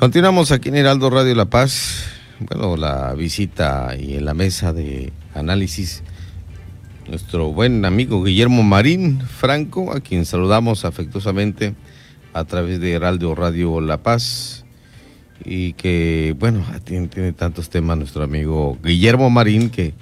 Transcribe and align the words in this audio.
Continuamos 0.00 0.50
aquí 0.50 0.70
en 0.70 0.76
Heraldo 0.76 1.10
Radio 1.10 1.34
La 1.34 1.44
Paz. 1.44 2.06
Bueno, 2.38 2.78
la 2.78 3.12
visita 3.12 3.94
y 4.00 4.14
en 4.14 4.24
la 4.24 4.32
mesa 4.32 4.72
de 4.72 5.12
análisis 5.34 6.02
nuestro 7.06 7.52
buen 7.52 7.84
amigo 7.84 8.24
Guillermo 8.24 8.62
Marín 8.62 9.20
Franco, 9.20 9.92
a 9.92 10.00
quien 10.00 10.24
saludamos 10.24 10.86
afectuosamente 10.86 11.74
a 12.32 12.46
través 12.46 12.80
de 12.80 12.92
Heraldo 12.92 13.34
Radio 13.34 13.78
La 13.82 13.98
Paz 13.98 14.64
y 15.44 15.74
que, 15.74 16.34
bueno, 16.38 16.64
tiene, 16.82 17.34
tantos 17.34 17.68
temas 17.68 17.98
nuestro 17.98 18.22
amigo 18.22 18.78
Guillermo 18.82 19.28
Marín 19.28 19.68
que 19.68 19.92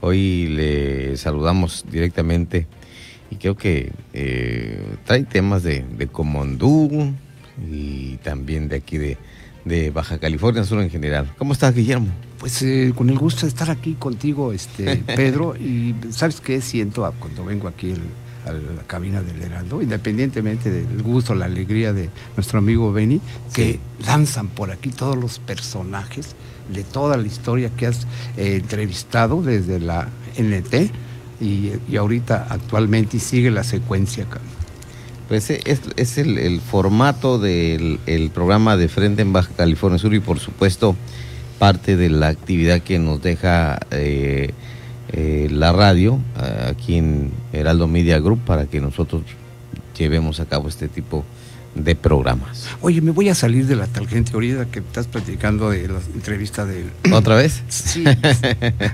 hoy 0.00 0.46
le 0.46 1.16
saludamos 1.16 1.84
directamente 1.90 2.68
y 3.32 3.36
creo 3.36 3.56
que 3.56 3.90
eh, 4.12 4.80
trae 5.04 5.24
temas 5.24 5.64
de, 5.64 5.84
de 5.98 6.06
Comondú, 6.06 7.12
y 7.70 8.16
también 8.18 8.68
de 8.68 8.76
aquí 8.76 8.98
de, 8.98 9.16
de 9.64 9.90
Baja 9.90 10.18
California 10.18 10.64
Sur 10.64 10.80
en 10.80 10.90
general. 10.90 11.32
¿Cómo 11.38 11.52
estás, 11.52 11.74
Guillermo? 11.74 12.08
Pues 12.38 12.60
eh, 12.62 12.92
con 12.94 13.08
el 13.10 13.18
gusto 13.18 13.42
de 13.42 13.48
estar 13.48 13.70
aquí 13.70 13.94
contigo, 13.94 14.52
este 14.52 14.96
Pedro, 15.16 15.56
y 15.56 15.94
¿sabes 16.10 16.40
qué 16.40 16.60
siento 16.60 17.12
cuando 17.18 17.44
vengo 17.44 17.68
aquí 17.68 17.94
a 18.46 18.52
la 18.52 18.82
cabina 18.86 19.22
del 19.22 19.40
Heraldo? 19.40 19.80
Independientemente 19.80 20.70
del 20.70 21.02
gusto, 21.02 21.34
la 21.34 21.46
alegría 21.46 21.92
de 21.92 22.10
nuestro 22.36 22.58
amigo 22.58 22.92
Benny, 22.92 23.20
que 23.52 23.78
lanzan 24.06 24.48
por 24.48 24.70
aquí 24.70 24.90
todos 24.90 25.16
los 25.16 25.38
personajes 25.38 26.34
de 26.72 26.82
toda 26.82 27.16
la 27.16 27.26
historia 27.26 27.70
que 27.70 27.86
has 27.86 28.06
eh, 28.36 28.56
entrevistado 28.56 29.42
desde 29.42 29.80
la 29.80 30.08
NT 30.38 30.90
y, 31.40 31.72
y 31.88 31.96
ahorita 31.96 32.46
actualmente 32.48 33.18
y 33.18 33.20
sigue 33.20 33.50
la 33.50 33.64
secuencia. 33.64 34.26
Pues 35.28 35.48
eh, 35.50 35.60
es, 35.64 35.80
es 35.96 36.18
el, 36.18 36.38
el, 36.38 36.60
formato 36.60 37.38
del 37.38 37.98
el 38.06 38.30
programa 38.30 38.76
de 38.76 38.88
Frente 38.88 39.22
en 39.22 39.32
Baja 39.32 39.50
California 39.56 39.98
Sur 39.98 40.14
y 40.14 40.20
por 40.20 40.38
supuesto 40.38 40.96
parte 41.58 41.96
de 41.96 42.10
la 42.10 42.28
actividad 42.28 42.80
que 42.80 42.98
nos 42.98 43.22
deja 43.22 43.78
eh, 43.90 44.50
eh, 45.12 45.48
la 45.50 45.72
radio 45.72 46.18
aquí 46.68 46.96
en 46.96 47.30
Heraldo 47.52 47.86
Media 47.86 48.18
Group 48.18 48.40
para 48.44 48.66
que 48.66 48.80
nosotros 48.80 49.22
llevemos 49.96 50.40
a 50.40 50.46
cabo 50.46 50.68
este 50.68 50.88
tipo 50.88 51.24
de 51.74 51.96
programas. 51.96 52.68
Oye, 52.82 53.00
me 53.00 53.10
voy 53.10 53.28
a 53.28 53.34
salir 53.34 53.66
de 53.66 53.76
la 53.76 53.86
tangente 53.86 54.32
ahorita 54.34 54.66
que 54.66 54.80
estás 54.80 55.06
platicando 55.06 55.70
de 55.70 55.88
la 55.88 56.00
entrevista 56.14 56.64
de... 56.66 56.84
¿Otra 57.12 57.36
vez? 57.36 57.62
Sí. 57.68 58.04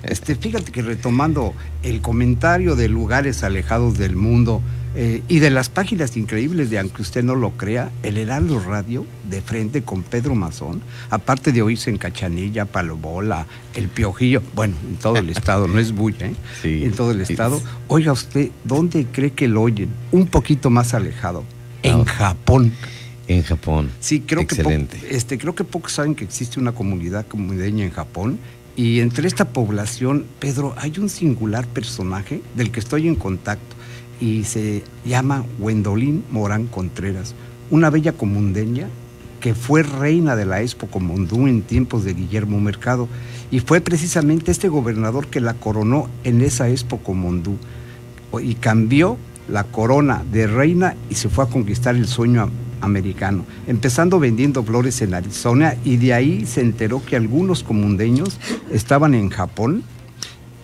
este, 0.05 0.35
fíjate 0.35 0.73
que 0.73 0.83
retomando 0.83 1.55
el 1.83 2.01
comentario 2.01 2.77
de 2.77 2.89
lugares 2.89 3.43
alejados 3.43 3.99
del 3.99 4.17
mundo, 4.17 4.63
eh, 4.97 5.23
y 5.29 5.39
de 5.39 5.51
las 5.51 5.69
páginas 5.69 6.17
increíbles 6.17 6.69
de, 6.69 6.79
aunque 6.81 7.03
usted 7.03 7.23
no 7.23 7.37
lo 7.37 7.53
crea, 7.53 7.93
el 8.03 8.17
Heraldo 8.17 8.59
Radio, 8.59 9.07
de 9.29 9.41
frente 9.41 9.83
con 9.83 10.03
Pedro 10.03 10.35
Mazón, 10.35 10.83
aparte 11.11 11.53
de 11.53 11.63
oírse 11.63 11.91
en 11.91 11.99
Cachanilla, 11.99 12.65
Palobola, 12.65 13.47
El 13.75 13.89
Piojillo, 13.89 14.43
bueno, 14.55 14.75
en 14.89 14.97
todo 14.97 15.17
el 15.17 15.31
estado, 15.31 15.69
no 15.69 15.79
es 15.79 15.93
bulla, 15.93 16.27
¿eh? 16.27 16.35
Sí, 16.63 16.85
en 16.85 16.93
todo 16.93 17.13
el 17.13 17.21
estado. 17.21 17.61
Sí. 17.61 17.65
Oiga 17.87 18.13
usted, 18.13 18.51
¿dónde 18.65 19.07
cree 19.13 19.33
que 19.33 19.47
lo 19.47 19.63
oyen? 19.63 19.91
Un 20.11 20.27
poquito 20.27 20.71
más 20.71 20.93
alejado, 20.93 21.45
en. 21.83 22.05
Japón. 22.05 22.73
En 23.29 23.45
Japón. 23.45 23.91
Sí, 24.01 24.21
creo 24.27 24.41
Excelente. 24.41 24.99
que, 24.99 25.17
este, 25.17 25.39
creo 25.39 25.55
que 25.55 25.63
pocos 25.63 25.93
saben 25.93 26.17
que 26.17 26.25
existe 26.25 26.59
una 26.59 26.73
comunidad 26.73 27.27
comunidad 27.29 27.67
en 27.67 27.91
Japón. 27.91 28.41
Y 28.75 29.01
entre 29.01 29.29
esta 29.29 29.47
población, 29.53 30.25
Pedro, 30.41 30.75
hay 30.79 30.95
un 30.99 31.09
singular 31.09 31.67
personaje 31.67 32.43
del 32.57 32.71
que 32.73 32.81
estoy 32.81 33.07
en 33.07 33.15
contacto 33.15 33.77
y 34.21 34.45
se 34.45 34.85
llama 35.05 35.45
Gwendolyn 35.59 36.25
Morán 36.31 36.67
Contreras, 36.67 37.35
una 37.71 37.91
bella 37.91 38.13
comundeña 38.13 38.89
que 39.41 39.55
fue 39.55 39.83
reina 39.83 40.37
de 40.37 40.45
la 40.45 40.61
Expo 40.61 40.87
Comondú 40.87 41.47
en 41.47 41.63
tiempos 41.63 42.05
de 42.05 42.13
Guillermo 42.13 42.61
Mercado 42.61 43.09
y 43.51 43.61
fue 43.61 43.81
precisamente 43.81 44.51
este 44.51 44.69
gobernador 44.69 45.27
que 45.29 45.41
la 45.41 45.55
coronó 45.55 46.09
en 46.25 46.43
esa 46.43 46.69
Expo 46.69 46.99
Comondú 46.99 47.57
y 48.43 48.55
cambió 48.55 49.17
la 49.49 49.65
corona 49.65 50.23
de 50.31 50.47
reina 50.47 50.95
y 51.09 51.15
se 51.15 51.29
fue 51.29 51.45
a 51.45 51.49
conquistar 51.49 51.97
el 51.97 52.07
sueño 52.07 52.51
americano, 52.83 53.45
empezando 53.67 54.21
vendiendo 54.21 54.63
flores 54.63 55.01
en 55.03 55.15
Arizona 55.15 55.75
y 55.85 55.97
de 55.97 56.15
ahí 56.15 56.47
se 56.47 56.61
enteró 56.61 57.03
que 57.05 57.17
algunos 57.17 57.63
comundeños 57.63 58.39
estaban 58.71 59.15
en 59.15 59.31
Japón 59.31 59.83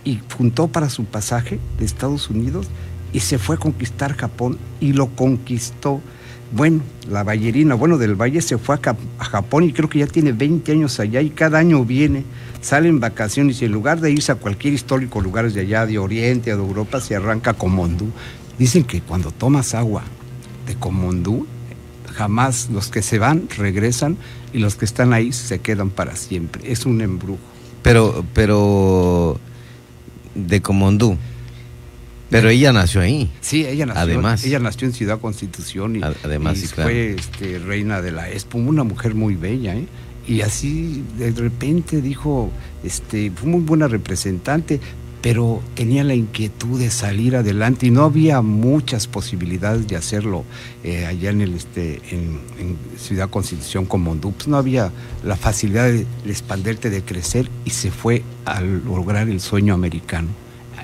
y 0.05 0.21
juntó 0.37 0.69
para 0.69 0.89
su 0.89 1.05
pasaje 1.05 1.59
de 1.79 1.85
Estados 1.85 2.31
Unidos 2.31 2.69
y 3.17 3.21
se 3.21 3.39
fue 3.39 3.57
a 3.57 3.59
conquistar 3.59 4.15
Japón 4.15 4.59
y 4.79 4.93
lo 4.93 5.07
conquistó. 5.07 6.03
Bueno, 6.53 6.83
la 7.09 7.25
ballerina, 7.25 7.75
bueno, 7.75 7.97
del 7.97 8.15
Valle 8.15 8.43
se 8.43 8.59
fue 8.59 8.75
a, 8.77 9.25
Japón 9.25 9.65
y 9.65 9.73
creo 9.73 9.89
que 9.89 10.01
ya 10.01 10.07
tiene 10.07 10.33
20 10.33 10.71
años 10.73 11.01
allá 11.01 11.23
y 11.23 11.31
cada 11.31 11.59
año 11.59 11.83
viene, 11.87 12.25
sale 12.61 12.91
en 12.91 13.01
vacaciones 13.01 13.63
y 13.63 13.65
en 13.65 13.73
lugar 13.73 14.03
de 14.03 14.11
irse 14.11 14.33
a 14.33 14.35
cualquier 14.35 14.75
histórico 14.75 15.23
lugares 15.23 15.55
de 15.55 15.63
allá, 15.63 15.87
de 15.87 15.97
Oriente 15.97 16.53
o 16.53 16.59
de 16.59 16.63
Europa, 16.63 17.01
se 17.01 17.17
arranca 17.17 17.55
Comondú. 17.55 18.11
Dicen 18.59 18.85
que 18.85 19.01
cuando 19.01 19.31
tomas 19.31 19.75
agua 19.75 20.03
de 20.67 20.75
Comondú, 20.75 21.47
jamás 22.13 22.69
los 22.71 22.89
que 22.89 23.01
se 23.01 23.19
van 23.19 23.49
regresan 23.57 24.19
y 24.53 24.59
los 24.59 24.77
que 24.77 24.85
están 24.85 25.15
ahí 25.15 25.33
se 25.33 25.61
quedan 25.61 25.89
para 25.89 26.17
siempre. 26.17 26.71
Es 26.71 26.85
un 26.85 27.01
embrujo. 27.01 27.41
Pero, 27.83 28.27
pero, 28.35 29.41
de 30.35 30.61
Comondú. 30.61 31.17
Pero 32.31 32.49
ella 32.49 32.73
nació 32.73 33.01
ahí. 33.01 33.31
Sí, 33.41 33.65
ella 33.67 33.87
nació. 33.87 34.03
Además. 34.03 34.45
Ella 34.45 34.59
nació 34.59 34.89
en 34.89 34.95
Ciudad 34.95 35.21
Constitución 35.21 35.97
y, 35.97 36.03
además, 36.03 36.59
y 36.59 36.63
sí, 36.63 36.69
claro. 36.69 36.91
fue 36.91 37.13
este, 37.13 37.59
reina 37.59 38.03
de 38.03 38.13
la 38.13 38.31
Expo, 38.31 38.59
una 38.59 38.85
mujer 38.85 39.15
muy 39.15 39.35
bella, 39.35 39.77
¿eh? 39.77 39.87
Y 40.27 40.41
así 40.41 41.05
de 41.19 41.31
repente 41.31 42.01
dijo, 42.01 42.51
este, 42.83 43.31
fue 43.31 43.49
muy 43.49 43.61
buena 43.61 43.87
representante, 43.87 44.81
pero 45.23 45.63
tenía 45.75 46.03
la 46.03 46.15
inquietud 46.15 46.81
de 46.81 46.91
salir 46.91 47.37
adelante 47.37 47.87
y 47.87 47.91
no 47.93 48.03
había 48.03 48.43
muchas 48.43 49.07
posibilidades 49.07 49.87
de 49.87 49.95
hacerlo 49.95 50.45
eh, 50.83 51.07
allá 51.07 51.31
en 51.31 51.43
el 51.43 51.55
este 51.55 52.01
en, 52.11 52.41
en 52.59 52.77
Ciudad 52.99 53.31
Constitución 53.31 53.87
como 53.87 54.11
Mondú. 54.11 54.33
Pues 54.33 54.49
no 54.49 54.57
había 54.57 54.91
la 55.25 55.37
facilidad 55.37 55.85
de, 55.85 56.07
de 56.25 56.31
expanderte, 56.31 56.91
de 56.91 57.03
crecer 57.03 57.49
y 57.65 57.71
se 57.71 57.93
fue 57.93 58.25
a 58.45 58.61
lograr 58.61 59.29
el 59.29 59.41
sueño 59.41 59.75
americano 59.75 60.29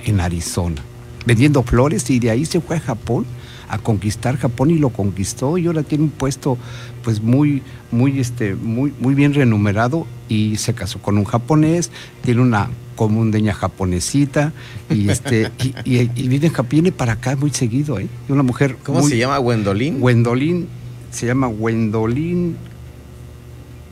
en 0.04 0.20
Arizona 0.20 0.82
vendiendo 1.26 1.62
flores 1.62 2.08
y 2.10 2.18
de 2.18 2.30
ahí 2.30 2.44
se 2.44 2.60
fue 2.60 2.76
a 2.76 2.80
Japón 2.80 3.26
a 3.68 3.78
conquistar 3.78 4.36
Japón 4.36 4.70
y 4.70 4.78
lo 4.78 4.90
conquistó 4.90 5.56
y 5.56 5.66
ahora 5.66 5.82
tiene 5.82 6.04
un 6.04 6.10
puesto 6.10 6.58
pues 7.02 7.22
muy 7.22 7.62
muy 7.90 8.20
este 8.20 8.54
muy 8.54 8.92
muy 9.00 9.14
bien 9.14 9.32
renumerado 9.32 10.06
y 10.28 10.56
se 10.56 10.74
casó 10.74 10.98
con 11.00 11.16
un 11.16 11.24
japonés 11.24 11.90
tiene 12.22 12.42
una 12.42 12.68
comundeña 12.96 13.54
japonesita 13.54 14.52
y 14.90 15.08
este 15.08 15.50
y, 15.58 15.74
y, 15.84 16.10
y 16.14 16.28
viene, 16.28 16.52
viene 16.68 16.92
para 16.92 17.14
acá 17.14 17.34
muy 17.36 17.50
seguido 17.50 17.98
¿eh? 17.98 18.08
y 18.28 18.32
una 18.32 18.42
mujer 18.42 18.76
cómo 18.82 19.00
muy, 19.00 19.10
se 19.10 19.16
llama 19.16 19.38
Gwendolyn 19.38 20.00
Gwendolyn 20.00 20.68
se 21.10 21.26
llama 21.26 21.46
Gwendolyn 21.46 22.56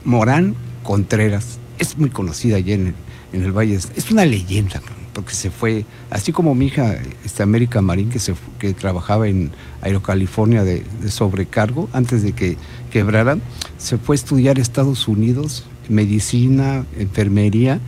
Morán 0.05 0.57
Contreras. 0.83 1.59
Es 1.79 1.97
muy 1.99 2.11
conocida 2.11 2.57
allá 2.57 2.75
en 2.75 2.89
el, 2.89 2.95
en 3.33 3.45
el 3.45 3.53
valle. 3.53 3.75
Es 3.75 4.11
una 4.11 4.25
leyenda 4.25 4.81
porque 5.13 5.35
se 5.35 5.51
fue, 5.51 5.85
así 6.11 6.33
como 6.33 6.55
mi 6.55 6.67
hija, 6.67 6.97
este 7.25 7.43
América 7.43 7.81
Marín, 7.83 8.11
que, 8.11 8.19
se, 8.19 8.35
que 8.59 8.73
trabajaba 8.75 9.29
en 9.29 9.51
Aerocalifornia 9.83 10.65
de, 10.65 10.85
de 11.03 11.11
sobrecargo 11.11 11.89
antes 11.93 12.23
de 12.23 12.33
que 12.33 12.57
quebraran, 12.91 13.43
se 13.79 13.99
fue 13.99 14.15
a 14.15 14.19
estudiar 14.19 14.59
a 14.59 14.63
Estados 14.63 15.09
Unidos, 15.09 15.65
medicina, 15.89 16.85
enfermería, 16.99 17.81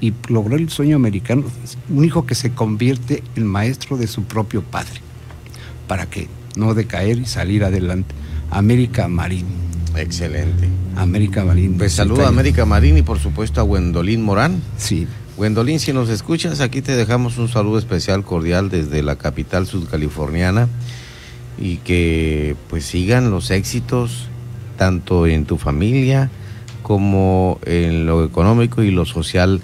y 0.00 0.14
logró 0.28 0.56
el 0.56 0.68
sueño 0.70 0.96
americano, 0.96 1.44
un 1.88 2.04
hijo 2.04 2.24
que 2.24 2.34
se 2.34 2.50
convierte 2.50 3.22
en 3.36 3.46
maestro 3.46 3.96
de 3.96 4.06
su 4.06 4.24
propio 4.24 4.62
padre, 4.62 5.00
para 5.86 6.06
que 6.06 6.28
no 6.56 6.74
decaer 6.74 7.18
y 7.18 7.26
salir 7.26 7.64
adelante. 7.64 8.14
América 8.50 9.08
Marín. 9.08 9.46
Excelente. 9.96 10.68
América 10.96 11.44
Marín. 11.44 11.76
Pues 11.76 11.92
saludo 11.92 12.24
a 12.24 12.28
América 12.28 12.64
Marín 12.64 12.98
y 12.98 13.02
por 13.02 13.18
supuesto 13.18 13.60
a 13.60 13.64
Gwendolyn 13.64 14.22
Morán. 14.22 14.62
Sí. 14.76 15.06
Gwendolyn, 15.38 15.78
si 15.78 15.92
nos 15.92 16.08
escuchas, 16.08 16.60
aquí 16.60 16.82
te 16.82 16.96
dejamos 16.96 17.38
un 17.38 17.48
saludo 17.48 17.78
especial 17.78 18.24
cordial 18.24 18.70
desde 18.70 19.04
la 19.04 19.14
capital 19.14 19.68
sudcaliforniana 19.68 20.68
y 21.56 21.76
que 21.76 22.56
pues 22.68 22.84
sigan 22.84 23.30
los 23.30 23.52
éxitos 23.52 24.26
tanto 24.76 25.28
en 25.28 25.44
tu 25.44 25.56
familia 25.56 26.28
como 26.82 27.60
en 27.64 28.04
lo 28.04 28.24
económico 28.24 28.82
y 28.82 28.90
lo 28.90 29.04
social. 29.04 29.60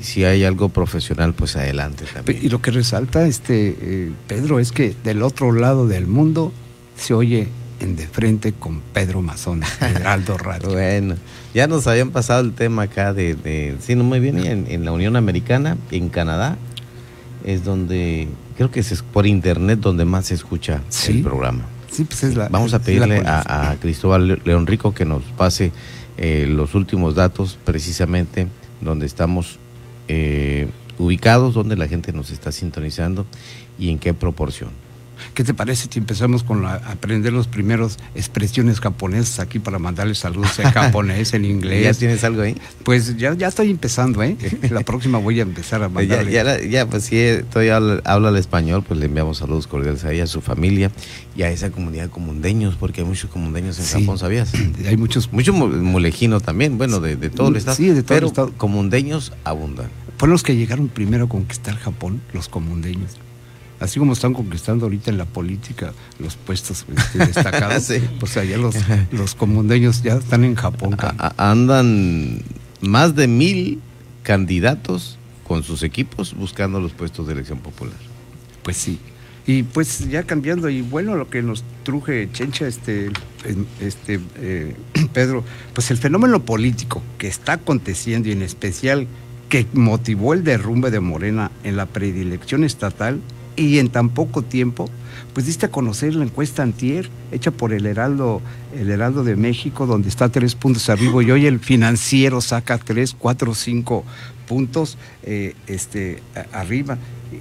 Si 0.00 0.24
hay 0.24 0.44
algo 0.44 0.70
profesional, 0.70 1.34
pues 1.34 1.56
adelante 1.56 2.06
también. 2.10 2.38
Y 2.42 2.48
lo 2.48 2.62
que 2.62 2.70
resalta 2.70 3.26
este 3.26 3.76
eh, 3.82 4.12
Pedro 4.28 4.58
es 4.58 4.72
que 4.72 4.94
del 5.04 5.22
otro 5.22 5.52
lado 5.52 5.86
del 5.86 6.06
mundo 6.06 6.54
se 6.96 7.12
oye 7.12 7.48
en 7.80 7.96
de 7.96 8.06
frente 8.06 8.52
con 8.52 8.80
Pedro 8.92 9.22
Mazón, 9.22 9.62
Heraldo 9.80 10.36
Radio. 10.38 10.70
bueno, 10.70 11.16
ya 11.54 11.66
nos 11.66 11.86
habían 11.86 12.10
pasado 12.10 12.40
el 12.40 12.52
tema 12.52 12.82
acá 12.82 13.12
de, 13.12 13.34
de 13.34 13.76
sí, 13.80 13.94
no 13.94 14.04
me 14.04 14.20
viene 14.20 14.50
en, 14.50 14.66
en, 14.68 14.84
la 14.84 14.92
Unión 14.92 15.16
Americana, 15.16 15.76
en 15.90 16.08
Canadá, 16.08 16.56
es 17.44 17.64
donde, 17.64 18.28
creo 18.56 18.70
que 18.70 18.80
es 18.80 19.02
por 19.02 19.26
internet 19.26 19.80
donde 19.80 20.04
más 20.04 20.26
se 20.26 20.34
escucha 20.34 20.82
¿Sí? 20.88 21.18
el 21.18 21.22
programa. 21.22 21.66
Sí, 21.90 22.04
pues 22.04 22.22
es 22.24 22.36
la, 22.36 22.48
Vamos 22.48 22.74
a 22.74 22.78
la 22.78 22.84
pedirle 22.84 23.22
a 23.24 23.76
Cristóbal 23.80 24.40
León 24.44 24.66
Rico 24.66 24.92
que 24.92 25.04
nos 25.04 25.22
pase 25.36 25.72
eh, 26.20 26.46
los 26.48 26.74
últimos 26.74 27.14
datos 27.14 27.58
precisamente 27.64 28.48
donde 28.80 29.06
estamos 29.06 29.60
eh, 30.08 30.68
ubicados, 30.98 31.54
donde 31.54 31.76
la 31.76 31.86
gente 31.86 32.12
nos 32.12 32.30
está 32.30 32.50
sintonizando 32.50 33.24
y 33.78 33.90
en 33.90 34.00
qué 34.00 34.14
proporción. 34.14 34.70
¿Qué 35.34 35.44
te 35.44 35.54
parece 35.54 35.88
si 35.90 35.98
empezamos 35.98 36.42
con 36.42 36.62
la- 36.62 36.74
aprender 36.74 37.32
los 37.32 37.46
primeros 37.48 37.98
expresiones 38.14 38.80
japonesas 38.80 39.38
aquí 39.40 39.58
para 39.58 39.78
mandarles 39.78 40.18
saludos 40.18 40.58
en 40.58 40.70
japonés, 40.72 41.32
en 41.34 41.42
¿Ya 41.42 41.48
inglés? 41.48 41.98
tienes 41.98 42.24
algo 42.24 42.42
ahí? 42.42 42.56
Pues 42.84 43.16
ya, 43.16 43.34
ya 43.34 43.48
estoy 43.48 43.70
empezando, 43.70 44.22
¿eh? 44.22 44.36
La 44.70 44.80
próxima 44.80 45.18
voy 45.18 45.38
a 45.40 45.42
empezar 45.42 45.82
a 45.82 45.86
Ya, 45.86 45.88
mandarle. 45.90 46.32
ya, 46.32 46.44
la- 46.44 46.62
ya, 46.64 46.86
pues 46.86 47.04
si 47.04 47.18
todavía 47.50 47.76
habla, 48.04 48.28
el 48.28 48.36
español, 48.36 48.84
pues 48.86 49.00
le 49.00 49.06
enviamos 49.06 49.38
saludos 49.38 49.66
cordiales 49.66 50.04
a 50.04 50.12
ella, 50.12 50.24
a 50.24 50.26
su 50.26 50.40
familia 50.40 50.90
y 51.36 51.42
a 51.42 51.50
esa 51.50 51.70
comunidad 51.70 52.04
de 52.04 52.10
comundeños, 52.10 52.76
porque 52.76 53.00
hay 53.02 53.06
muchos 53.06 53.30
comundeños 53.30 53.78
en 53.78 53.84
Sí. 53.84 54.00
Japón, 54.00 54.18
¿sabías? 54.18 54.52
Hay 54.86 54.96
muchos, 54.96 55.32
Mucho 55.32 55.52
mu- 55.52 55.68
mulejino 55.68 56.40
también, 56.40 56.78
bueno, 56.78 57.00
de, 57.00 57.16
de 57.16 57.30
todo 57.30 57.48
el 57.48 57.56
estado. 57.56 57.76
Sí, 57.76 57.86
de 57.88 58.02
todo 58.02 58.14
el 58.14 58.20
pero 58.20 58.26
estado. 58.28 58.52
comundeños 58.56 59.32
abundan. 59.44 59.88
fueron 60.18 60.32
los 60.32 60.42
que 60.42 60.56
llegaron 60.56 60.88
primero 60.88 61.24
a 61.26 61.28
conquistar 61.28 61.76
Japón, 61.76 62.20
los 62.32 62.48
comundeños. 62.48 63.16
Así 63.80 63.98
como 64.00 64.12
están 64.12 64.34
conquistando 64.34 64.86
ahorita 64.86 65.10
en 65.10 65.18
la 65.18 65.24
política 65.24 65.92
los 66.18 66.34
puestos 66.36 66.84
este, 66.96 67.18
destacados, 67.26 67.84
Sí. 67.84 68.00
pues 68.18 68.36
allá 68.36 68.56
los, 68.58 68.74
los 69.12 69.34
comundeños 69.34 70.02
ya 70.02 70.14
están 70.16 70.44
en 70.44 70.54
Japón. 70.56 70.96
A- 70.98 71.34
andan 71.50 72.42
más 72.80 73.14
de 73.14 73.28
mil 73.28 73.80
candidatos 74.24 75.18
con 75.46 75.62
sus 75.62 75.82
equipos 75.82 76.34
buscando 76.34 76.80
los 76.80 76.92
puestos 76.92 77.26
de 77.26 77.32
elección 77.34 77.58
popular. 77.60 77.96
Pues 78.62 78.76
sí. 78.76 78.98
Y 79.46 79.62
pues 79.62 80.06
ya 80.10 80.24
cambiando, 80.24 80.68
y 80.68 80.82
bueno, 80.82 81.16
lo 81.16 81.30
que 81.30 81.40
nos 81.40 81.64
truje 81.82 82.28
Chencha, 82.32 82.66
este, 82.66 83.10
este 83.80 84.20
eh, 84.36 84.76
Pedro, 85.14 85.42
pues 85.72 85.90
el 85.90 85.96
fenómeno 85.96 86.44
político 86.44 87.02
que 87.16 87.28
está 87.28 87.54
aconteciendo 87.54 88.28
y 88.28 88.32
en 88.32 88.42
especial 88.42 89.06
que 89.48 89.66
motivó 89.72 90.34
el 90.34 90.44
derrumbe 90.44 90.90
de 90.90 91.00
Morena 91.00 91.50
en 91.64 91.76
la 91.78 91.86
predilección 91.86 92.62
estatal 92.64 93.20
y 93.58 93.78
en 93.78 93.88
tan 93.88 94.10
poco 94.10 94.42
tiempo, 94.42 94.88
pues 95.34 95.46
diste 95.46 95.66
a 95.66 95.70
conocer 95.70 96.14
la 96.14 96.24
encuesta 96.24 96.62
antier 96.62 97.10
hecha 97.32 97.50
por 97.50 97.72
el 97.72 97.86
Heraldo, 97.86 98.40
el 98.74 98.90
Heraldo 98.90 99.24
de 99.24 99.36
México, 99.36 99.86
donde 99.86 100.08
está 100.08 100.28
tres 100.28 100.54
puntos 100.54 100.88
arriba 100.88 101.22
y 101.22 101.30
hoy 101.30 101.46
el 101.46 101.58
financiero 101.58 102.40
saca 102.40 102.78
tres, 102.78 103.14
cuatro, 103.18 103.54
cinco 103.54 104.04
puntos 104.46 104.96
eh, 105.24 105.54
este, 105.66 106.22
arriba 106.52 106.98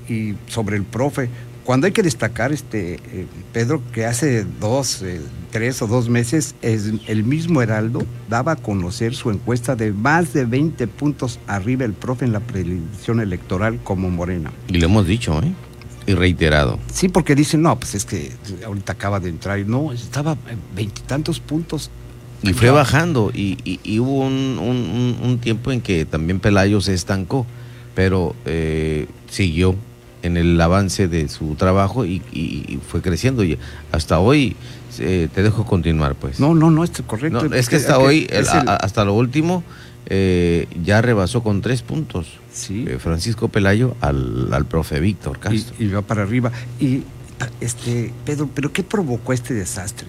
y, 0.10 0.34
sobre 0.48 0.76
el 0.76 0.84
profe. 0.84 1.30
Cuando 1.64 1.86
hay 1.86 1.92
que 1.92 2.02
destacar, 2.02 2.54
este, 2.54 2.94
eh, 2.94 3.26
Pedro, 3.52 3.82
que 3.92 4.06
hace 4.06 4.46
dos, 4.60 5.02
eh, 5.02 5.20
tres 5.52 5.82
o 5.82 5.88
dos 5.88 6.08
meses, 6.08 6.56
es, 6.62 6.94
el 7.08 7.24
mismo 7.26 7.62
Heraldo 7.62 8.06
daba 8.30 8.54
a 8.54 8.56
conocer 8.56 9.14
su 9.16 9.32
encuesta 9.32 9.76
de 9.76 9.92
más 9.92 10.32
de 10.34 10.46
20 10.46 10.88
puntos 10.88 11.40
arriba 11.46 11.84
el 11.84 11.94
profe 11.94 12.24
en 12.24 12.32
la 12.32 12.40
predicción 12.40 13.20
electoral 13.20 13.80
como 13.84 14.10
Morena. 14.10 14.54
Y 14.70 14.78
lo 14.78 14.86
hemos 14.86 15.06
dicho, 15.06 15.38
¿eh? 15.44 15.52
Y 16.08 16.14
reiterado. 16.16 16.80
Sí, 16.92 17.10
porque 17.10 17.36
dicen, 17.36 17.62
no, 17.62 17.78
pues 17.78 17.94
es 17.94 18.06
que 18.06 18.32
ahorita 18.66 18.94
acaba 18.94 19.20
de 19.20 19.30
entrar. 19.30 19.60
y 19.60 19.66
No, 19.66 19.92
estaba 19.92 20.38
veintitantos 20.76 21.40
puntos. 21.40 21.92
Y 22.42 22.54
fue 22.54 22.70
bajando 22.72 23.32
y, 23.34 23.58
y- 23.66 23.80
y 23.84 24.00
hubo 24.00 24.20
un, 24.26 25.18
un- 25.24 25.38
tiempo 25.40 25.72
en 25.72 25.82
que 25.82 26.06
también 26.06 26.40
Pelayo 26.40 26.82
se 26.82 26.94
estancó, 26.94 27.46
pero 27.96 28.36
eh, 28.46 29.08
siguió 29.30 29.76
en 30.22 30.38
el 30.38 30.60
avance 30.62 31.08
de 31.08 31.28
su 31.30 31.56
trabajo 31.56 32.06
y, 32.06 32.22
y- 32.32 32.80
fue 32.88 33.02
creciendo. 33.02 33.44
Y 33.44 33.58
hasta 33.92 34.20
hoy 34.20 34.56
eh, 35.00 35.28
te 35.34 35.44
dejo 35.44 35.66
continuar, 35.66 36.16
pues. 36.16 36.40
No, 36.40 36.56
no, 36.56 36.70
no, 36.72 36.84
es 36.84 36.92
correcto. 37.06 37.44
No, 37.50 37.56
es 37.56 37.68
que 37.70 37.76
Es 37.78 37.82
hasta 37.84 38.00
hoy, 38.00 38.28
el- 38.30 38.46
el- 38.48 38.70
hasta 38.70 39.04
lo 39.04 39.14
último, 39.16 39.64
eh, 40.10 40.68
ya 40.84 41.02
rebasó 41.02 41.44
con 41.44 41.62
tres 41.62 41.82
puntos 41.82 42.28
Sí. 42.52 42.86
eh, 42.88 42.98
Francisco 43.00 43.50
Pelayo 43.50 43.96
al, 44.02 44.54
al 44.54 44.66
profe 44.66 45.00
Víctor 45.00 45.38
y, 45.38 45.40
Castro. 45.40 45.76
y 45.80 45.88
va 45.90 46.02
para 46.02 46.24
arriba. 46.24 46.52
Y 46.80 47.04
este, 47.62 48.12
Pedro, 48.26 48.50
¿pero 48.54 48.72
qué 48.74 48.84
provocó 48.84 49.34
este 49.34 49.54
desastre? 49.54 50.08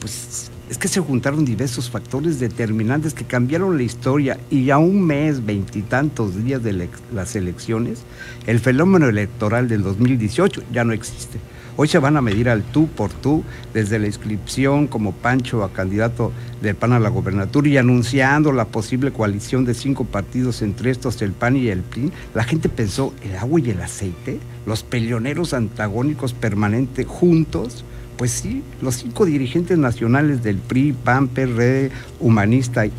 Pues 0.00 0.50
es 0.70 0.78
que 0.78 0.88
se 0.88 1.00
juntaron 1.00 1.44
diversos 1.44 1.90
factores 1.90 2.40
determinantes 2.40 3.14
que 3.14 3.24
cambiaron 3.24 3.76
la 3.76 3.82
historia 3.82 4.38
y 4.50 4.70
a 4.70 4.78
un 4.78 5.02
mes, 5.02 5.44
veintitantos 5.44 6.42
días 6.44 6.62
de 6.62 6.88
las 7.12 7.36
elecciones, 7.36 8.00
el 8.46 8.58
fenómeno 8.60 9.08
electoral 9.08 9.68
del 9.68 9.82
2018 9.82 10.62
ya 10.72 10.84
no 10.84 10.92
existe. 10.92 11.38
Hoy 11.76 11.88
se 11.88 11.98
van 11.98 12.18
a 12.18 12.20
medir 12.20 12.50
al 12.50 12.62
tú 12.62 12.86
por 12.88 13.10
tú, 13.10 13.42
desde 13.72 13.98
la 13.98 14.06
inscripción 14.06 14.86
como 14.86 15.12
Pancho 15.12 15.64
a 15.64 15.72
candidato 15.72 16.30
del 16.60 16.74
PAN 16.74 16.92
a 16.92 17.00
la 17.00 17.08
gobernatura 17.08 17.66
y 17.68 17.78
anunciando 17.78 18.52
la 18.52 18.66
posible 18.66 19.10
coalición 19.10 19.64
de 19.64 19.72
cinco 19.72 20.04
partidos, 20.04 20.60
entre 20.60 20.90
estos 20.90 21.22
el 21.22 21.32
PAN 21.32 21.56
y 21.56 21.68
el 21.68 21.80
PRI. 21.80 22.12
La 22.34 22.44
gente 22.44 22.68
pensó, 22.68 23.14
¿el 23.22 23.36
agua 23.36 23.58
y 23.60 23.70
el 23.70 23.80
aceite? 23.80 24.38
¿Los 24.66 24.82
peleoneros 24.82 25.54
antagónicos 25.54 26.34
permanentes 26.34 27.06
juntos? 27.06 27.84
Pues 28.18 28.32
sí, 28.32 28.62
los 28.82 28.96
cinco 28.96 29.24
dirigentes 29.24 29.78
nacionales 29.78 30.42
del 30.42 30.58
PRI, 30.58 30.92
PAN, 30.92 31.28
PRD, 31.28 31.90
Humanista 32.20 32.84
y- 32.86 32.92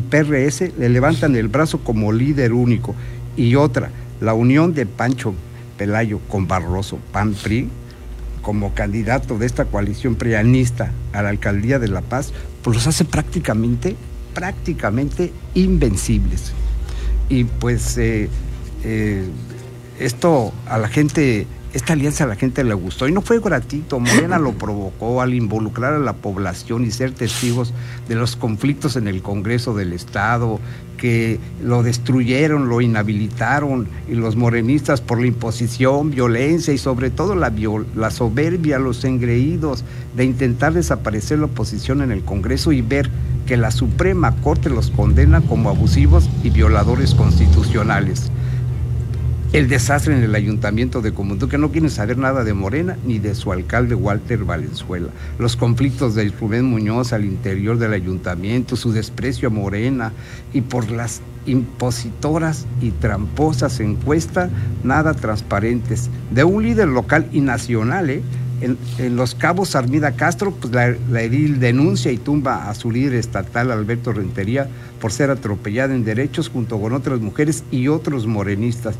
PRS 0.00 0.70
le 0.78 0.90
levantan 0.90 1.34
el 1.34 1.48
brazo 1.48 1.78
como 1.78 2.12
líder 2.12 2.52
único. 2.52 2.94
Y 3.38 3.54
otra, 3.54 3.90
la 4.20 4.34
unión 4.34 4.74
de 4.74 4.84
Pancho 4.84 5.32
Pelayo 5.78 6.18
con 6.28 6.46
Barroso, 6.46 6.98
PAN-PRI, 7.10 7.68
como 8.48 8.72
candidato 8.72 9.36
de 9.36 9.44
esta 9.44 9.66
coalición 9.66 10.14
prianista 10.14 10.90
a 11.12 11.20
la 11.20 11.28
alcaldía 11.28 11.78
de 11.78 11.88
La 11.88 12.00
Paz, 12.00 12.32
pues 12.62 12.76
los 12.76 12.86
hace 12.86 13.04
prácticamente, 13.04 13.94
prácticamente 14.32 15.34
invencibles. 15.52 16.52
Y 17.28 17.44
pues 17.44 17.98
eh, 17.98 18.30
eh, 18.84 19.28
esto 19.98 20.54
a 20.66 20.78
la 20.78 20.88
gente, 20.88 21.46
esta 21.78 21.92
alianza 21.94 22.24
a 22.24 22.26
la 22.26 22.36
gente 22.36 22.64
le 22.64 22.74
gustó 22.74 23.08
y 23.08 23.12
no 23.12 23.22
fue 23.22 23.40
gratuito, 23.40 23.98
Morena 24.00 24.38
lo 24.38 24.52
provocó 24.52 25.22
al 25.22 25.32
involucrar 25.32 25.94
a 25.94 25.98
la 25.98 26.12
población 26.12 26.84
y 26.84 26.90
ser 26.90 27.12
testigos 27.12 27.72
de 28.08 28.16
los 28.16 28.36
conflictos 28.36 28.96
en 28.96 29.08
el 29.08 29.22
Congreso 29.22 29.74
del 29.74 29.92
Estado, 29.92 30.60
que 30.96 31.38
lo 31.62 31.82
destruyeron, 31.84 32.68
lo 32.68 32.80
inhabilitaron 32.80 33.86
y 34.08 34.14
los 34.14 34.34
morenistas 34.34 35.00
por 35.00 35.20
la 35.20 35.28
imposición, 35.28 36.10
violencia 36.10 36.74
y 36.74 36.78
sobre 36.78 37.10
todo 37.10 37.34
la, 37.36 37.50
viol- 37.50 37.86
la 37.94 38.10
soberbia, 38.10 38.78
los 38.80 39.04
engreídos 39.04 39.84
de 40.16 40.24
intentar 40.24 40.72
desaparecer 40.72 41.38
la 41.38 41.46
oposición 41.46 42.02
en 42.02 42.10
el 42.10 42.24
Congreso 42.24 42.72
y 42.72 42.82
ver 42.82 43.08
que 43.46 43.56
la 43.56 43.70
Suprema 43.70 44.34
Corte 44.42 44.68
los 44.68 44.90
condena 44.90 45.40
como 45.40 45.70
abusivos 45.70 46.28
y 46.42 46.50
violadores 46.50 47.14
constitucionales 47.14 48.30
el 49.52 49.66
desastre 49.66 50.14
en 50.14 50.22
el 50.22 50.34
ayuntamiento 50.34 51.00
de 51.00 51.12
Comundú, 51.12 51.48
que 51.48 51.56
no 51.56 51.70
quieren 51.70 51.90
saber 51.90 52.18
nada 52.18 52.44
de 52.44 52.52
Morena 52.52 52.98
ni 53.06 53.18
de 53.18 53.34
su 53.34 53.50
alcalde 53.50 53.94
Walter 53.94 54.44
Valenzuela. 54.44 55.08
Los 55.38 55.56
conflictos 55.56 56.14
de 56.14 56.28
Rubén 56.38 56.66
Muñoz 56.66 57.14
al 57.14 57.24
interior 57.24 57.78
del 57.78 57.94
ayuntamiento, 57.94 58.76
su 58.76 58.92
desprecio 58.92 59.48
a 59.48 59.50
Morena 59.50 60.12
y 60.52 60.60
por 60.60 60.90
las 60.90 61.22
impositoras 61.46 62.66
y 62.82 62.90
tramposas 62.90 63.80
encuestas 63.80 64.50
nada 64.84 65.14
transparentes 65.14 66.10
de 66.30 66.44
un 66.44 66.62
líder 66.62 66.88
local 66.88 67.26
y 67.32 67.40
nacional, 67.40 68.10
¿eh? 68.10 68.22
En, 68.60 68.76
en 68.98 69.14
Los 69.14 69.36
Cabos, 69.36 69.76
Armida 69.76 70.16
Castro, 70.16 70.50
pues 70.50 70.74
la, 70.74 70.92
la 71.12 71.22
edil 71.22 71.60
denuncia 71.60 72.10
y 72.10 72.18
tumba 72.18 72.68
a 72.68 72.74
su 72.74 72.90
líder 72.90 73.14
estatal, 73.14 73.70
Alberto 73.70 74.12
Rentería, 74.12 74.68
por 75.00 75.12
ser 75.12 75.30
atropellada 75.30 75.94
en 75.94 76.04
derechos 76.04 76.48
junto 76.48 76.80
con 76.80 76.92
otras 76.92 77.20
mujeres 77.20 77.62
y 77.70 77.86
otros 77.86 78.26
morenistas 78.26 78.96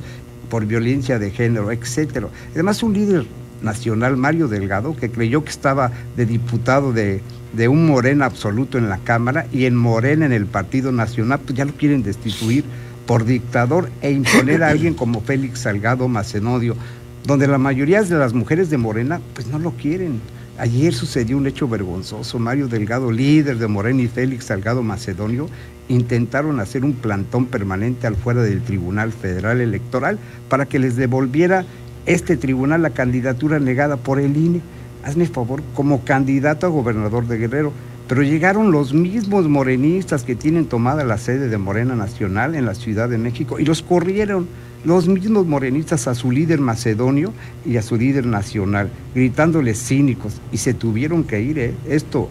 por 0.50 0.66
violencia 0.66 1.18
de 1.18 1.30
género, 1.30 1.70
etcétera. 1.70 2.28
Además, 2.52 2.82
un 2.82 2.94
líder 2.94 3.26
nacional, 3.62 4.16
Mario 4.16 4.48
Delgado, 4.48 4.96
que 4.96 5.10
creyó 5.10 5.44
que 5.44 5.50
estaba 5.50 5.90
de 6.16 6.26
diputado 6.26 6.92
de, 6.92 7.20
de 7.52 7.68
un 7.68 7.86
Morena 7.86 8.26
absoluto 8.26 8.78
en 8.78 8.88
la 8.88 8.98
Cámara 8.98 9.46
y 9.52 9.64
en 9.64 9.74
Morena 9.74 10.26
en 10.26 10.32
el 10.32 10.46
Partido 10.46 10.92
Nacional, 10.92 11.40
pues 11.40 11.56
ya 11.56 11.64
lo 11.64 11.72
quieren 11.72 12.02
destituir 12.02 12.64
por 13.06 13.24
dictador 13.24 13.90
e 14.02 14.10
imponer 14.10 14.62
a 14.62 14.68
alguien 14.68 14.94
como 14.94 15.22
Félix 15.22 15.60
Salgado 15.60 16.08
Macedonio, 16.08 16.76
donde 17.24 17.46
la 17.46 17.58
mayoría 17.58 18.02
de 18.02 18.16
las 18.16 18.34
mujeres 18.34 18.70
de 18.70 18.76
Morena 18.76 19.20
pues 19.34 19.46
no 19.46 19.58
lo 19.58 19.72
quieren. 19.72 20.20
Ayer 20.58 20.92
sucedió 20.92 21.36
un 21.36 21.46
hecho 21.46 21.68
vergonzoso. 21.68 22.38
Mario 22.38 22.68
Delgado, 22.68 23.12
líder 23.12 23.58
de 23.58 23.68
Morena, 23.68 24.02
y 24.02 24.08
Félix 24.08 24.46
Salgado 24.46 24.82
Macedonio 24.82 25.48
intentaron 25.88 26.61
hacer 26.61 26.85
un 26.85 26.92
plantón 26.92 27.47
permanente 27.47 28.07
al 28.07 28.16
fuera 28.16 28.42
del 28.42 28.62
Tribunal 28.62 29.12
Federal 29.12 29.61
Electoral 29.61 30.18
para 30.49 30.66
que 30.66 30.78
les 30.78 30.97
devolviera 30.97 31.64
este 32.07 32.37
tribunal 32.37 32.83
la 32.83 32.90
candidatura 32.90 33.59
negada 33.59 33.97
por 33.97 34.18
el 34.21 34.37
INE. 34.37 34.61
Hazme 35.04 35.26
favor, 35.26 35.62
como 35.75 36.04
candidato 36.04 36.66
a 36.66 36.71
gobernador 36.71 37.26
de 37.26 37.38
Guerrero. 37.38 37.73
Pero 38.09 38.23
llegaron 38.23 38.71
los 38.71 38.95
mismos 38.95 39.49
morenistas 39.49 40.23
que 40.23 40.35
tienen 40.35 40.64
tomada 40.64 41.04
la 41.04 41.18
sede 41.18 41.49
de 41.49 41.59
Morena 41.59 41.95
Nacional 41.95 42.54
en 42.54 42.64
la 42.64 42.75
Ciudad 42.75 43.09
de 43.09 43.18
México 43.18 43.59
y 43.59 43.66
los 43.66 43.83
corrieron 43.83 44.49
los 44.85 45.09
mismos 45.09 45.47
morenistas 45.47 46.09
a 46.09 46.14
su 46.14 46.30
líder 46.30 46.61
macedonio 46.61 47.33
y 47.66 47.76
a 47.76 47.83
su 47.83 47.97
líder 47.97 48.26
nacional, 48.26 48.88
gritándoles 49.14 49.78
cínicos, 49.83 50.40
y 50.52 50.59
se 50.59 50.73
tuvieron 50.73 51.25
que 51.25 51.42
ir. 51.42 51.59
¿eh? 51.59 51.75
Esto 51.88 52.30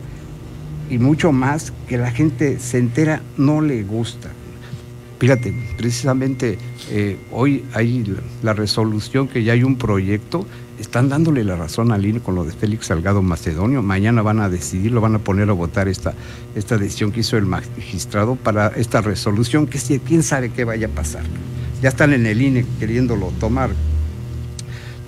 y 0.89 0.97
mucho 0.97 1.31
más 1.31 1.73
que 1.87 1.97
la 1.97 2.11
gente 2.11 2.59
se 2.59 2.77
entera 2.77 3.21
no 3.37 3.61
le 3.61 3.83
gusta. 3.83 4.31
Fíjate, 5.19 5.51
precisamente 5.77 6.59
eh, 6.91 7.17
hoy 7.31 7.65
hay 7.73 8.05
la 8.43 8.53
resolución 8.53 9.27
que 9.27 9.43
ya 9.43 9.53
hay 9.53 9.63
un 9.63 9.75
proyecto, 9.75 10.45
están 10.79 11.09
dándole 11.09 11.43
la 11.43 11.55
razón 11.55 11.91
al 11.91 12.05
INE 12.05 12.19
con 12.19 12.35
lo 12.35 12.45
de 12.45 12.51
Félix 12.51 12.85
Salgado 12.87 13.23
Macedonio, 13.23 13.81
mañana 13.81 14.21
van 14.21 14.39
a 14.39 14.49
decidir, 14.49 14.91
lo 14.91 15.01
van 15.01 15.15
a 15.15 15.19
poner 15.19 15.49
a 15.49 15.53
votar 15.53 15.87
esta, 15.87 16.13
esta 16.53 16.77
decisión 16.77 17.11
que 17.11 17.21
hizo 17.21 17.35
el 17.35 17.47
magistrado 17.47 18.35
para 18.35 18.67
esta 18.67 19.01
resolución, 19.01 19.65
que 19.65 19.79
si, 19.79 19.97
quién 19.97 20.21
sabe 20.21 20.51
qué 20.51 20.65
vaya 20.65 20.85
a 20.85 20.91
pasar. 20.91 21.23
Ya 21.81 21.89
están 21.89 22.13
en 22.13 22.27
el 22.27 22.39
INE 22.39 22.65
queriéndolo 22.79 23.31
tomar. 23.39 23.71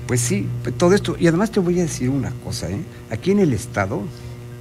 Pues 0.07 0.21
sí, 0.21 0.48
todo 0.77 0.95
esto, 0.95 1.17
y 1.19 1.27
además 1.27 1.51
te 1.51 1.59
voy 1.59 1.79
a 1.79 1.83
decir 1.83 2.09
una 2.09 2.31
cosa, 2.43 2.67
¿eh? 2.71 2.81
aquí 3.12 3.29
en 3.29 3.39
el 3.39 3.53
Estado, 3.53 4.01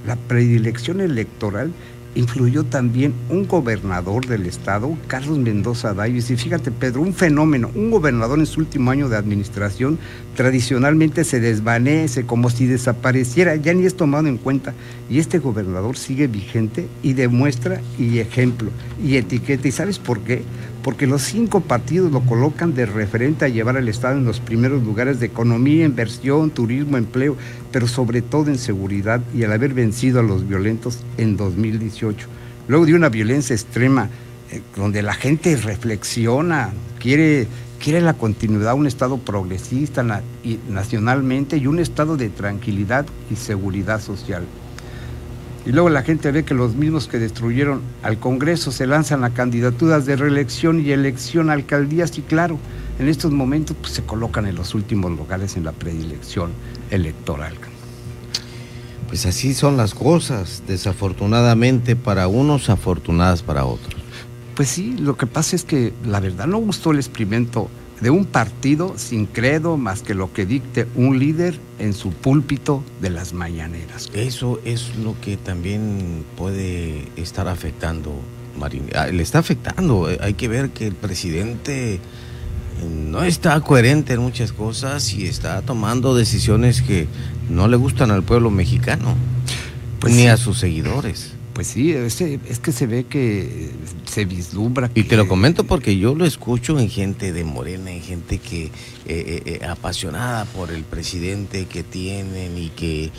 la 0.09 0.15
predilección 0.15 1.01
electoral 1.01 1.71
influyó 2.15 2.63
también 2.63 3.13
un 3.29 3.47
gobernador 3.47 4.25
del 4.25 4.47
estado, 4.47 4.97
Carlos 5.05 5.37
Mendoza 5.37 5.93
Davis. 5.93 6.31
Y 6.31 6.35
fíjate, 6.35 6.71
Pedro, 6.71 7.01
un 7.01 7.13
fenómeno, 7.13 7.69
un 7.75 7.91
gobernador 7.91 8.39
en 8.39 8.47
su 8.47 8.59
último 8.59 8.89
año 8.89 9.07
de 9.07 9.17
administración 9.17 9.99
tradicionalmente 10.35 11.23
se 11.25 11.39
desvanece 11.39 12.25
como 12.25 12.49
si 12.49 12.65
desapareciera, 12.65 13.55
ya 13.55 13.71
ni 13.75 13.85
es 13.85 13.95
tomado 13.95 14.27
en 14.27 14.37
cuenta. 14.37 14.73
Y 15.11 15.19
este 15.19 15.37
gobernador 15.37 15.95
sigue 15.95 16.25
vigente 16.25 16.87
y 17.03 17.13
demuestra 17.13 17.79
y 17.99 18.17
ejemplo 18.17 18.71
y 19.05 19.17
etiqueta. 19.17 19.67
¿Y 19.67 19.71
sabes 19.71 19.99
por 19.99 20.21
qué? 20.21 20.41
Porque 20.83 21.07
los 21.07 21.21
cinco 21.21 21.61
partidos 21.61 22.11
lo 22.11 22.21
colocan 22.21 22.73
de 22.73 22.85
referente 22.85 23.45
a 23.45 23.49
llevar 23.49 23.77
al 23.77 23.89
Estado 23.89 24.17
en 24.17 24.25
los 24.25 24.39
primeros 24.39 24.83
lugares 24.83 25.19
de 25.19 25.25
economía, 25.25 25.85
inversión, 25.85 26.51
turismo, 26.51 26.97
empleo, 26.97 27.35
pero 27.71 27.87
sobre 27.87 28.21
todo 28.21 28.49
en 28.49 28.57
seguridad 28.57 29.21
y 29.33 29.43
al 29.43 29.51
haber 29.51 29.73
vencido 29.73 30.19
a 30.19 30.23
los 30.23 30.47
violentos 30.47 30.99
en 31.17 31.37
2018. 31.37 32.27
Luego 32.67 32.85
de 32.85 32.93
una 32.93 33.09
violencia 33.09 33.53
extrema, 33.53 34.09
eh, 34.51 34.61
donde 34.75 35.01
la 35.01 35.13
gente 35.13 35.55
reflexiona, 35.57 36.71
quiere, 36.99 37.47
quiere 37.83 38.01
la 38.01 38.13
continuidad, 38.13 38.75
un 38.75 38.87
Estado 38.87 39.17
progresista 39.17 40.03
nacionalmente 40.69 41.57
y 41.57 41.67
un 41.67 41.79
Estado 41.79 42.15
de 42.15 42.29
tranquilidad 42.29 43.05
y 43.29 43.35
seguridad 43.35 44.01
social. 44.01 44.43
Y 45.69 45.71
luego 45.71 45.91
la 45.91 46.01
gente 46.01 46.31
ve 46.31 46.43
que 46.43 46.55
los 46.55 46.73
mismos 46.73 47.07
que 47.07 47.19
destruyeron 47.19 47.83
al 48.01 48.17
Congreso 48.17 48.71
se 48.71 48.87
lanzan 48.87 49.23
a 49.23 49.35
candidaturas 49.35 50.07
de 50.07 50.15
reelección 50.15 50.83
y 50.83 50.89
elección 50.89 51.51
a 51.51 51.53
alcaldías 51.53 52.17
y 52.17 52.23
claro, 52.23 52.57
en 52.97 53.07
estos 53.07 53.31
momentos 53.31 53.77
pues, 53.79 53.93
se 53.93 54.03
colocan 54.03 54.47
en 54.47 54.55
los 54.55 54.73
últimos 54.73 55.11
lugares 55.11 55.57
en 55.57 55.65
la 55.65 55.71
predilección 55.71 56.53
electoral. 56.89 57.53
Pues 59.09 59.27
así 59.27 59.53
son 59.53 59.77
las 59.77 59.93
cosas, 59.93 60.63
desafortunadamente 60.65 61.95
para 61.95 62.27
unos, 62.27 62.71
afortunadas 62.71 63.43
para 63.43 63.63
otros. 63.65 64.01
Pues 64.55 64.69
sí, 64.69 64.97
lo 64.97 65.17
que 65.17 65.27
pasa 65.27 65.55
es 65.55 65.65
que 65.65 65.93
la 66.03 66.19
verdad 66.19 66.47
no 66.47 66.57
gustó 66.57 66.93
el 66.93 66.97
experimento 66.97 67.69
de 68.01 68.09
un 68.09 68.25
partido 68.25 68.93
sin 68.97 69.25
credo 69.25 69.77
más 69.77 70.01
que 70.01 70.13
lo 70.13 70.31
que 70.33 70.45
dicte 70.45 70.87
un 70.95 71.19
líder 71.19 71.59
en 71.79 71.93
su 71.93 72.11
púlpito 72.11 72.83
de 73.01 73.09
las 73.09 73.33
mañaneras. 73.33 74.09
Eso 74.13 74.59
es 74.65 74.95
lo 74.97 75.19
que 75.21 75.37
también 75.37 76.25
puede 76.37 77.07
estar 77.15 77.47
afectando, 77.47 78.13
Marín. 78.57 78.83
Ah, 78.95 79.07
le 79.07 79.23
está 79.23 79.39
afectando. 79.39 80.09
Eh, 80.09 80.17
hay 80.21 80.33
que 80.33 80.47
ver 80.47 80.69
que 80.69 80.87
el 80.87 80.95
presidente 80.95 81.95
eh, 81.95 81.99
no 83.09 83.23
está 83.23 83.59
coherente 83.61 84.13
en 84.13 84.21
muchas 84.21 84.53
cosas 84.53 85.13
y 85.13 85.25
está 85.25 85.61
tomando 85.61 86.15
decisiones 86.15 86.81
que 86.81 87.07
no 87.49 87.67
le 87.67 87.77
gustan 87.77 88.11
al 88.11 88.23
pueblo 88.23 88.51
mexicano, 88.51 89.15
pues 89.99 90.13
ni 90.13 90.27
a 90.27 90.37
sus 90.37 90.59
seguidores. 90.59 91.33
Pues 91.59 91.67
sí, 91.67 91.91
es, 91.91 92.15
que 92.59 92.71
se 92.71 92.87
ve 92.87 93.03
que 93.03 93.69
se 94.05 94.23
vislumbra. 94.23 94.89
Y 94.95 95.03
te 95.03 95.17
lo 95.17 95.27
comento 95.27 95.65
porque 95.65 95.97
yo 95.97 96.15
lo 96.15 96.23
escucho 96.23 96.79
en 96.79 96.87
gente 96.87 97.33
de 97.33 97.43
Morena, 97.43 97.91
en 97.91 98.01
gente 98.01 98.37
que 98.37 98.67
eh, 98.67 98.71
eh, 99.05 99.41
eh, 99.45 99.65
apasionada 99.67 100.45
por 100.45 100.71
el 100.71 100.85
presidente 100.85 101.65
que 101.65 101.83
tienen 101.83 102.57
y 102.57 102.69
que 102.69 103.11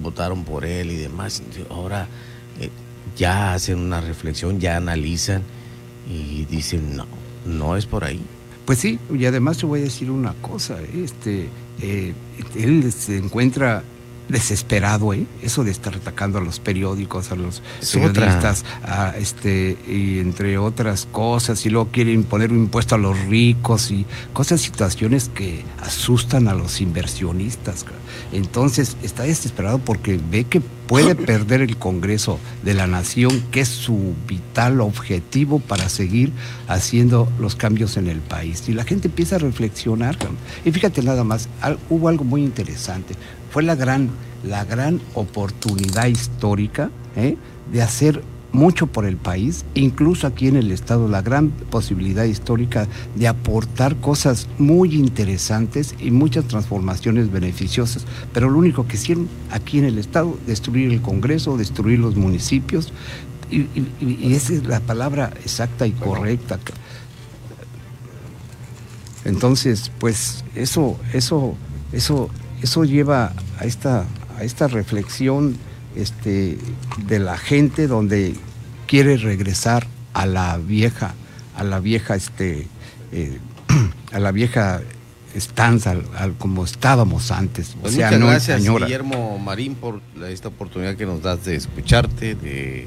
votaron 0.00 0.44
por 0.44 0.64
él 0.64 0.92
y 0.92 0.96
demás. 0.96 1.42
Ahora 1.68 2.06
ya 3.16 3.54
hacen 3.54 3.80
una 3.80 4.00
reflexión, 4.00 4.60
ya 4.60 4.76
analizan 4.76 5.42
y 6.08 6.44
dicen 6.44 6.96
no, 6.96 7.08
no 7.46 7.76
es 7.76 7.84
por 7.84 8.04
ahí. 8.04 8.20
Pues 8.64 8.78
sí, 8.78 9.00
y 9.12 9.24
además 9.24 9.58
te 9.58 9.66
voy 9.66 9.80
a 9.80 9.82
decir 9.82 10.12
una 10.12 10.34
cosa, 10.34 10.78
este, 10.94 11.48
él 11.82 12.92
se 12.92 13.16
encuentra 13.16 13.82
desesperado, 14.28 15.12
¿eh? 15.12 15.26
Eso 15.42 15.64
de 15.64 15.70
estar 15.70 15.94
atacando 15.94 16.38
a 16.38 16.40
los 16.40 16.58
periódicos, 16.58 17.30
a 17.30 17.36
los 17.36 17.62
periodistas, 17.92 18.64
a, 18.82 19.14
este, 19.16 19.78
y 19.86 20.18
entre 20.18 20.58
otras 20.58 21.06
cosas, 21.10 21.64
y 21.66 21.70
luego 21.70 21.88
quiere 21.92 22.12
imponer 22.12 22.52
un 22.52 22.58
impuesto 22.58 22.94
a 22.94 22.98
los 22.98 23.18
ricos 23.26 23.90
y 23.90 24.04
cosas, 24.32 24.60
situaciones 24.60 25.30
que 25.34 25.64
asustan 25.80 26.48
a 26.48 26.54
los 26.54 26.80
inversionistas. 26.80 27.84
Entonces 28.32 28.96
está 29.02 29.22
desesperado 29.22 29.78
porque 29.78 30.18
ve 30.30 30.44
que 30.44 30.60
puede 30.60 31.14
perder 31.26 31.62
el 31.62 31.76
Congreso 31.76 32.38
de 32.64 32.74
la 32.74 32.86
Nación, 32.86 33.42
que 33.50 33.60
es 33.60 33.68
su 33.68 34.14
vital 34.26 34.80
objetivo 34.80 35.60
para 35.60 35.88
seguir 35.88 36.32
haciendo 36.66 37.28
los 37.38 37.54
cambios 37.54 37.96
en 37.96 38.08
el 38.08 38.20
país. 38.20 38.68
Y 38.68 38.72
la 38.72 38.84
gente 38.84 39.08
empieza 39.08 39.36
a 39.36 39.38
reflexionar. 39.38 40.16
Y 40.64 40.72
fíjate 40.72 41.02
nada 41.02 41.24
más, 41.24 41.48
hubo 41.88 42.08
algo 42.08 42.24
muy 42.24 42.42
interesante 42.42 43.14
fue 43.50 43.62
la 43.62 43.74
gran, 43.74 44.10
la 44.44 44.64
gran 44.64 45.00
oportunidad 45.14 46.06
histórica 46.06 46.90
¿eh? 47.16 47.36
de 47.72 47.82
hacer 47.82 48.22
mucho 48.52 48.86
por 48.86 49.04
el 49.04 49.16
país, 49.16 49.64
incluso 49.74 50.26
aquí 50.26 50.48
en 50.48 50.56
el 50.56 50.70
Estado, 50.70 51.08
la 51.08 51.20
gran 51.20 51.50
posibilidad 51.50 52.24
histórica 52.24 52.88
de 53.14 53.28
aportar 53.28 53.96
cosas 53.96 54.48
muy 54.56 54.94
interesantes 54.94 55.94
y 55.98 56.10
muchas 56.10 56.46
transformaciones 56.46 57.30
beneficiosas, 57.30 58.06
pero 58.32 58.48
lo 58.48 58.58
único 58.58 58.86
que 58.86 58.96
hicieron 58.96 59.28
aquí 59.50 59.78
en 59.78 59.84
el 59.84 59.98
Estado, 59.98 60.38
destruir 60.46 60.90
el 60.90 61.02
Congreso, 61.02 61.58
destruir 61.58 61.98
los 61.98 62.16
municipios, 62.16 62.92
y, 63.50 63.68
y 64.00 64.32
esa 64.34 64.54
es 64.54 64.66
la 64.66 64.80
palabra 64.80 65.32
exacta 65.44 65.86
y 65.86 65.92
correcta. 65.92 66.58
Entonces, 69.24 69.90
pues 69.98 70.44
eso, 70.54 70.98
eso, 71.12 71.54
eso 71.92 72.30
eso 72.62 72.84
lleva 72.84 73.32
a 73.58 73.64
esta, 73.64 74.04
a 74.38 74.44
esta 74.44 74.68
reflexión 74.68 75.56
este, 75.94 76.58
de 77.06 77.18
la 77.18 77.38
gente 77.38 77.86
donde 77.86 78.34
quiere 78.86 79.16
regresar 79.16 79.86
a 80.12 80.26
la 80.26 80.58
vieja, 80.58 81.14
a 81.56 81.64
la 81.64 81.80
vieja, 81.80 82.14
este, 82.14 82.66
eh, 83.12 83.38
a 84.12 84.18
la 84.18 84.32
vieja 84.32 84.80
estanza, 85.34 85.94
al, 86.16 86.34
como 86.34 86.64
estábamos 86.64 87.30
antes. 87.30 87.76
Pues 87.80 87.94
muchas 87.94 88.18
gracias, 88.18 88.62
Guillermo 88.62 89.38
Marín, 89.38 89.74
por 89.74 90.00
esta 90.28 90.48
oportunidad 90.48 90.96
que 90.96 91.06
nos 91.06 91.22
das 91.22 91.44
de 91.44 91.56
escucharte, 91.56 92.34
de 92.34 92.86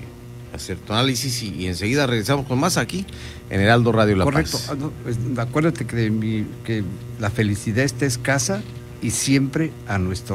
hacer 0.54 0.78
tu 0.78 0.94
análisis 0.94 1.44
y, 1.44 1.68
enseguida 1.68 2.08
regresamos 2.08 2.48
con 2.48 2.60
más 2.60 2.78
aquí 2.78 3.06
en 3.50 3.62
Heraldo 3.62 3.92
Radio 3.92 4.16
La 4.16 4.24
Correcto. 4.24 4.58
Paz. 4.58 4.66
Correcto. 4.68 4.92
Ah, 4.98 5.02
pues, 5.04 5.18
acuérdate 5.38 5.86
que, 5.86 6.10
mi, 6.10 6.46
que 6.64 6.84
la 7.20 7.30
felicidad 7.30 7.86
está 7.86 8.06
escasa 8.06 8.62
y 9.02 9.12
siempre 9.12 9.72
a 9.88 9.98
nuestro 9.98 10.28